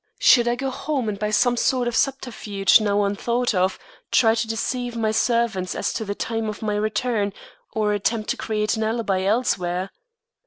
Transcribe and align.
Should 0.17 0.47
I 0.47 0.55
go 0.55 0.71
home 0.71 1.07
and 1.09 1.19
by 1.19 1.29
some 1.29 1.55
sort 1.55 1.87
of 1.87 1.95
subterfuge 1.95 2.81
now 2.81 3.03
unthought 3.03 3.53
of, 3.53 3.77
try 4.11 4.33
to 4.33 4.47
deceive 4.47 4.95
my 4.97 5.11
servants 5.11 5.75
as 5.75 5.93
to 5.93 6.03
the 6.03 6.15
time 6.15 6.49
of 6.49 6.63
my 6.63 6.73
return, 6.73 7.33
or 7.71 7.93
attempt 7.93 8.27
to 8.31 8.35
create 8.37 8.75
an 8.75 8.81
alibi 8.81 9.21
elsewhere? 9.21 9.91